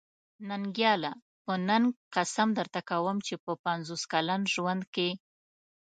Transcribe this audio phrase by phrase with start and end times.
[0.49, 1.11] ننګياله!
[1.43, 5.09] په ننګ قسم درته کوم چې په پنځوس کلن ژوند کې.